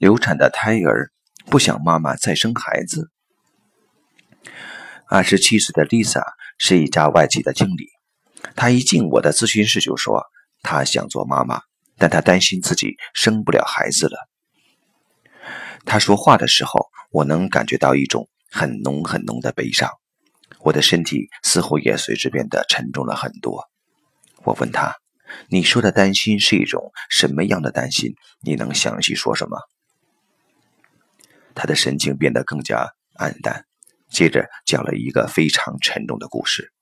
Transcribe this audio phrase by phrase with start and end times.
[0.00, 1.10] 流产的胎儿
[1.44, 3.10] 不想妈妈再生孩子。
[5.06, 6.22] 二十七岁的 Lisa
[6.56, 7.86] 是一家外企的经理，
[8.56, 10.24] 她一进我的咨询室就说
[10.62, 11.60] 她想做妈妈，
[11.98, 14.26] 但她担心自己生不了孩子了。
[15.84, 19.90] 她说话的时候，我能感觉到一种很浓很浓的悲伤，
[20.60, 23.68] 我的身体似乎也随之变得沉重了很多。
[24.44, 24.96] 我问她
[25.50, 28.14] ：“你说的担心是一种什么样的担心？
[28.40, 29.58] 你能详细说什么？”
[31.54, 32.86] 她的神情变得更加
[33.18, 33.64] 黯淡。
[34.10, 36.72] 接着讲了一个非常沉重的故事。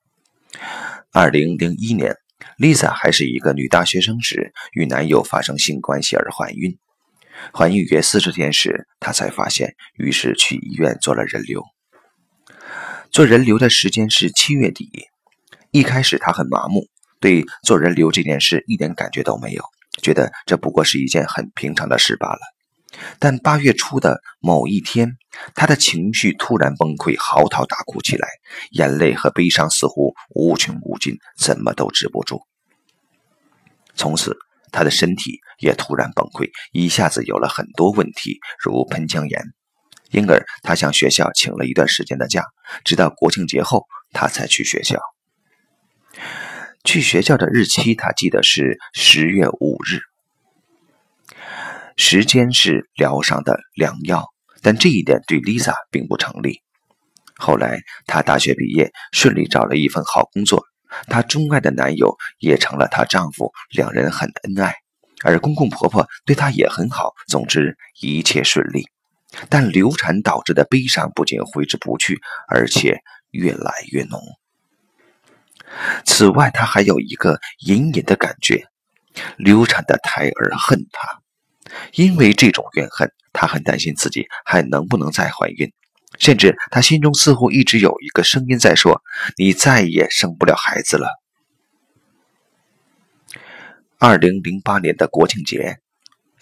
[1.13, 2.17] 二零零一年
[2.59, 6.79] ，Lisa 还是一个女大学生时，与男友发生性关系而怀孕。
[7.53, 11.63] 怀孕约四十天时，她才发现，于是去医院做了人流。
[13.11, 14.91] 做人流的时间是七月底。
[15.71, 16.87] 一开始她很麻木，
[17.21, 19.63] 对做人流这件事一点感觉都没有，
[20.03, 22.41] 觉得这不过是一件很平常的事罢了。
[23.19, 25.17] 但八月初的某一天，
[25.55, 28.29] 他的情绪突然崩溃，嚎啕大哭起来，
[28.71, 32.41] 眼泪和悲伤似乎无穷无尽，怎么都止不住。
[33.95, 34.37] 从此，
[34.73, 39.43] 他的身体也突然崩溃，一下子有了很多问题，如盆腔炎。
[40.11, 42.43] 因而，他向学校请了一段时间的假，
[42.85, 44.99] 直到国庆节后，他才去学校。
[46.85, 50.01] 去学校的日期，他记得是十月五日。
[52.01, 54.25] 时间是疗伤的良药，
[54.63, 56.63] 但这一点对 Lisa 并不成立。
[57.35, 60.65] 后来，她大学毕业，顺利找了一份好工作，
[61.09, 64.77] 她钟爱的男友也成了她丈夫，两人很恩爱，
[65.25, 67.15] 而公公婆婆对她也很好。
[67.27, 68.87] 总之，一切顺利。
[69.49, 73.01] 但流产导致的悲伤不仅挥之不去，而且
[73.33, 74.21] 越来越浓。
[76.07, 78.69] 此外，她还有一个隐隐的感觉：
[79.37, 81.23] 流产的胎儿恨她。
[81.95, 85.73] 因为这种怨恨，她很担心自己还能不能再怀孕，
[86.19, 89.03] 甚至她心中似乎一直有一个声音在说
[89.37, 91.09] ：“你再也生不了孩子了。”
[93.99, 95.79] 二零零八年的国庆节，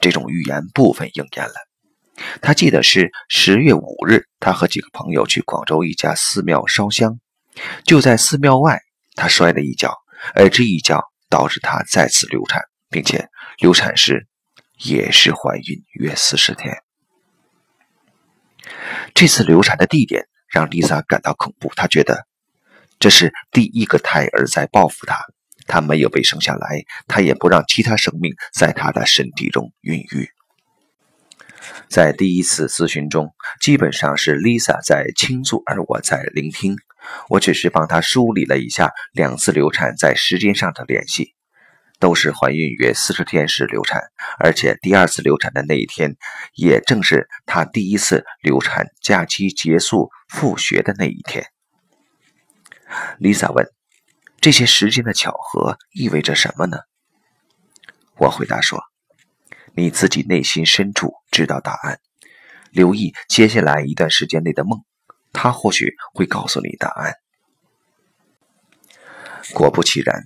[0.01, 1.55] 这种预言部分应验了。
[2.41, 7.19] 他记得是十月五日，他和几个朋友去广州一家寺庙烧香，
[7.85, 8.81] 就在寺庙外，
[9.15, 9.95] 他摔了一跤，
[10.35, 14.27] 而这一跤导致他再次流产，并且流产时。
[14.79, 16.83] 也是怀孕约四十天。
[19.15, 22.27] 这次流产的地点让丽莎感到恐怖，她觉得
[22.99, 25.17] 这是第一个胎儿在报复她。
[25.69, 30.31] 她没有被生下来，她也不让其他生命在她的身体中孕育。
[31.89, 36.77] 在第一次咨询中，基本上是 Lisa 在倾诉，而我在聆听。
[37.29, 41.36] 我只是帮她梳理了一下两次流产在时间上的联系。
[41.99, 44.03] 都是怀孕约四十天时流产，
[44.39, 46.17] 而且第二次流产的那一天，
[46.55, 51.47] 也正是她第一次流产假期结束复学的那一天。
[53.19, 53.67] Lisa 问
[54.41, 56.79] ：“这些时间的巧合意味着什么呢？”
[58.19, 58.81] 我回答说
[59.75, 61.99] ：“你自己内心深处知道答案。
[62.71, 64.85] 留意接下来一段时间内的梦，
[65.33, 67.15] 他或许会告诉你答案。”
[69.55, 70.25] 果不其然。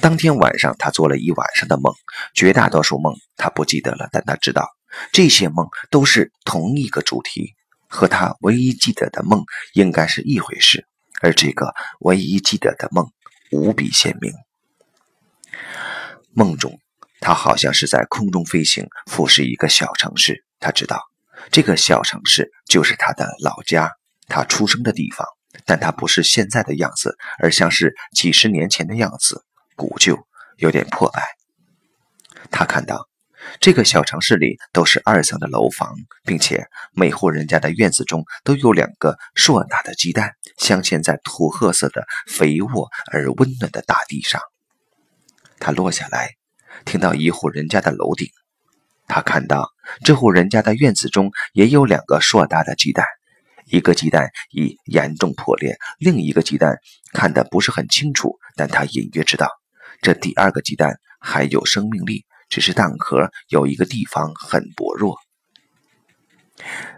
[0.00, 1.94] 当天晚上，他做了一晚上的梦，
[2.34, 4.68] 绝大多数梦他不记得了，但他知道
[5.12, 7.54] 这些梦都是同一个主题，
[7.88, 10.86] 和他唯一记得的梦应该是一回事。
[11.22, 13.10] 而这个唯一记得的梦
[13.50, 14.32] 无比鲜明。
[16.34, 16.78] 梦中，
[17.20, 20.44] 他好像是在空中飞行，俯视一个小城市。
[20.60, 21.02] 他知道
[21.50, 23.90] 这个小城市就是他的老家，
[24.28, 25.26] 他出生的地方，
[25.64, 29.45] 但他不是现在的样子，而像是几十年前的样子。
[29.76, 30.26] 古旧，
[30.56, 31.22] 有点破败。
[32.50, 33.08] 他看到
[33.60, 35.94] 这个小城市里都是二层的楼房，
[36.24, 44.40] 并且每户人家的院子中都有两个硕大的鸡蛋，镶嵌在土褐色的肥沃而温暖的大地上。
[45.58, 46.30] 他落下来，
[46.84, 48.28] 听到一户人家的楼顶。
[49.06, 49.70] 他看到
[50.04, 53.06] 这户人家的院子中也有两个硕大的鸡蛋，
[53.66, 56.78] 一个鸡蛋已严重破裂，另一个鸡蛋
[57.12, 59.48] 看得不是很清楚，但他隐约知道。
[60.02, 65.18] 这第二个鸡蛋还有生命力，只是蛋壳有一个地方很薄弱。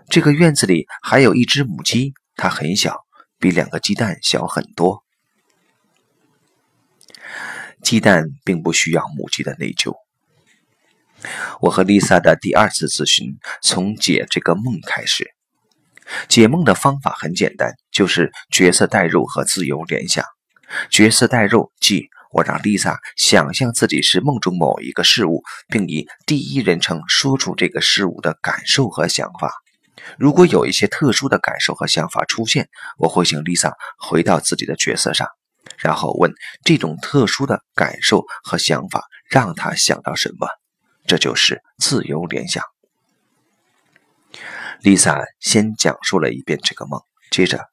[0.09, 3.05] 这个院子里还有一只母鸡，它很小，
[3.39, 5.05] 比两个鸡蛋小很多。
[7.83, 9.95] 鸡蛋并不需要母鸡的内疚。
[11.61, 15.35] 我和丽萨的第二次咨询从解这个梦开始。
[16.29, 20.25] 解梦的方法很简单，就是角色代入和自由联想。
[20.91, 22.09] 角色代入即。
[22.33, 29.53] 我让丽萨想象自己是梦中某一个事物，并以第一人称说出这个事物的感受和想法。
[30.19, 35.27] 如果有一些特殊的感受和想法出现，我会请丽萨回到自己的角色上，
[35.77, 36.33] 然后问
[36.65, 40.49] 这种特殊的感受和想法让她想到什么。
[41.07, 42.63] 这就是自由联想。
[44.81, 47.67] 丽萨先讲述了一遍这个梦，接着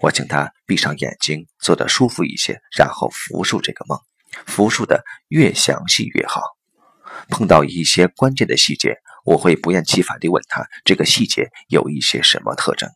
[0.00, 3.98] 我请他闭上眼睛，坐得舒服一些，然后复述这个梦，
[4.46, 6.42] 复述的越详细越好。
[7.28, 12.88] 碰到一些关键的细节，我会不厌其烦地问他这个细节有一些什么特征。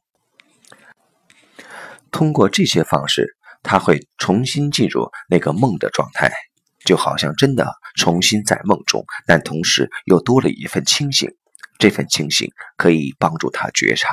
[2.11, 6.31] 通过这些方式，他会重新进入那个梦的状态，
[6.85, 11.31] 就好像真的重新在梦中，但同时又多了一份清醒。
[11.79, 14.09] 这份清醒可以帮助他觉察。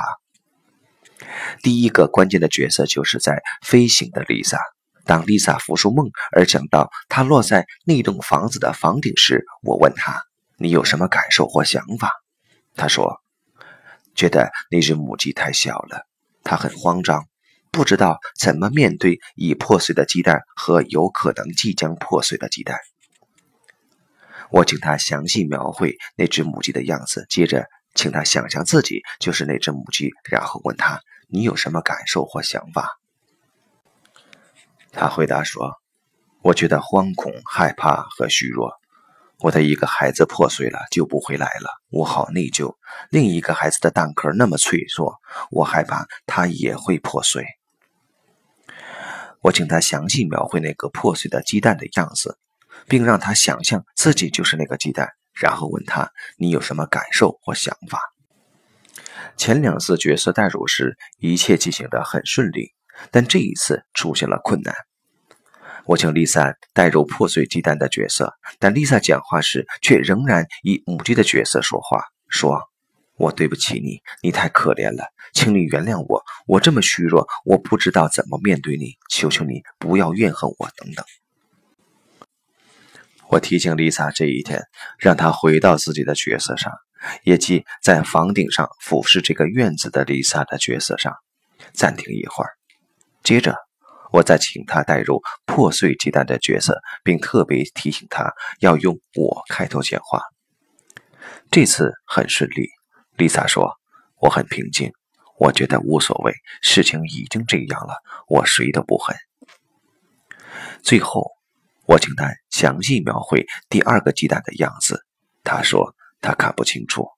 [1.62, 4.58] 第一个关键的角色就是在飞行的丽萨。
[5.06, 10.22] 当丽萨复述梦而讲到她落在那栋房子的房顶时，我问她
[10.56, 12.12] ：“你有什么感受或想法？”
[12.76, 13.20] 她说
[14.14, 16.06] ：“觉得那只母鸡太小了，
[16.44, 17.26] 她很慌张，
[17.72, 22.78] 不知道怎么面对已破碎的鸡蛋和有可能即将破碎的鸡蛋。”
[24.50, 32.98] 我请她详细描绘那只母鸡的样子，接着请他想象自己就是那只母鸡，然后问他：“你有什么感受或想法？”
[34.92, 35.74] 他回答说
[36.42, 38.72] ：“我觉得惶恐、害怕和虚弱。
[39.40, 42.74] 我的一个孩子破碎了，救不回来了，我好内疚。
[43.10, 45.16] 另一个孩子的蛋壳那么脆弱，
[45.50, 47.46] 我害怕它也会破碎。”
[49.42, 52.38] 我请他详细描绘那个破碎的鸡蛋的样子。
[52.88, 58.00] 并让他想象自己就是那个鸡蛋，然后问他：“你有什么感受或想法？”
[59.36, 62.72] 前两次角色代入时，一切进行的很顺利，
[63.10, 64.74] 但这一次出现了困难。
[65.86, 72.60] 我请丽萨代入破碎鸡蛋的角色，但丽萨讲话时却仍然以母鸡的角色说话，说
[73.16, 81.04] ：“我对不起你，你太可怜了，请你原谅我，我这么虚弱，我不知道怎么面对你，求求你不要怨恨我，等等。”
[83.30, 84.60] 我提醒丽萨这一天，
[84.98, 86.72] 让她回到自己的角色上，
[87.22, 91.14] 也即在房顶上俯视这个院子的丽萨的角色上。
[91.72, 92.50] 暂停一会儿，
[93.22, 93.54] 接着
[94.10, 100.20] 我再请她带入破碎鸡蛋的角色，并特别提醒她要用“我”开头讲话。
[101.52, 102.68] 这次很顺利，
[103.16, 103.70] 丽萨说
[104.18, 104.90] ：“我很平静，
[105.38, 106.32] 我觉得无所谓，
[106.62, 107.94] 事情已经这样了，
[108.26, 109.16] 我谁都不恨。”
[110.82, 111.30] 最后。
[111.90, 115.04] 我请他详细描绘第二个鸡蛋的样子。
[115.42, 117.08] 他说他看不清楚。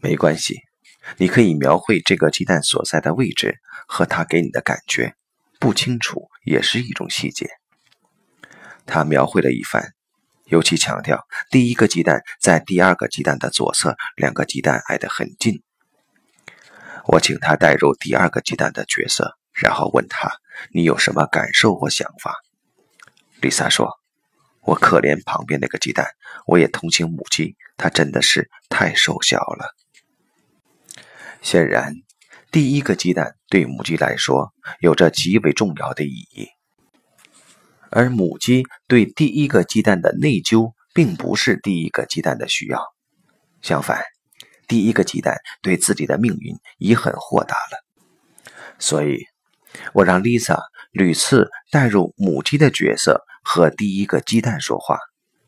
[0.00, 0.56] 没关系，
[1.18, 5.14] 你可以描绘这个鸡蛋所在的位置和它给你的感觉。
[5.58, 7.50] 不清楚也是一种细节。
[8.86, 9.92] 他描绘了一番，
[10.46, 15.62] 尤其强调第一个鸡蛋在第二个鸡蛋的左侧，两个鸡蛋挨得很近。
[17.08, 20.30] 我请他带入第二个鸡蛋的角色，然后问他
[20.72, 22.34] ：“你有什么感受或想法？”
[23.46, 24.00] 丽萨说
[24.66, 26.04] ：“我可怜旁边那个鸡蛋，
[26.48, 29.72] 我也同情母鸡，它真的是太瘦小了。
[31.42, 31.94] 显然，
[32.50, 36.48] 第一个鸡蛋对母鸡来说有着极为重要的意义，
[37.88, 42.82] 而母鸡对第一个鸡蛋的内疚，并不是第一个鸡蛋的需要。
[43.62, 44.02] 相反，
[44.66, 47.78] 第一个鸡蛋对自己的命运已很豁达了。
[48.80, 49.24] 所以，
[49.92, 50.60] 我让丽萨。”
[50.96, 54.98] 屡次带入母鸡的角色和第一个鸡蛋说话，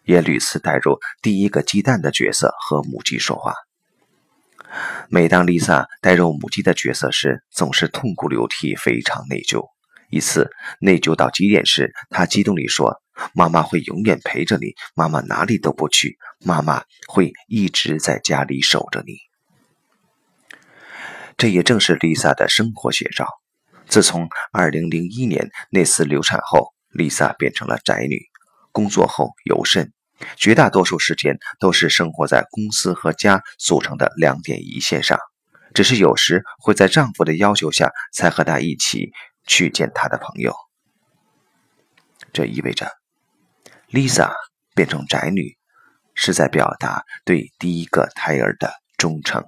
[0.04, 3.54] 也屡次带入第一个鸡蛋的角色和母鸡说话。
[5.08, 9.66] 每当丽萨带入母鸡的角色时，总是痛哭流涕，非常内疚。
[10.10, 10.48] 一次
[10.80, 13.02] 内疚到极点时，她激动地说
[13.34, 19.16] ：“妈妈会永远陪着你，妈妈哪里都不去，妈妈会一直在家里守着你。”
[21.36, 23.26] 这也正是丽萨的生活写照。
[23.88, 28.18] 自从2001年那次流产后，丽萨变成了宅女，
[28.72, 29.92] 工作后尤甚，
[30.36, 35.18] 绝大多数时间都是生活在公司和家组成的两点一线上，
[35.74, 39.12] 只是有时会在丈夫的要求下才和他一起
[39.46, 40.54] 去见他的朋友。
[42.32, 42.90] 这意味着
[43.90, 44.32] ，Lisa
[44.74, 45.56] 变成宅女，
[46.14, 49.44] 是在表达对第一个胎儿的忠诚。